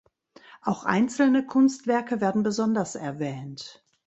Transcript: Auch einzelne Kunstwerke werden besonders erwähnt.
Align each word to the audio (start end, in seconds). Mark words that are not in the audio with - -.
Auch 0.63 0.83
einzelne 0.83 1.45
Kunstwerke 1.45 2.21
werden 2.21 2.41
besonders 2.41 2.95
erwähnt. 2.95 3.83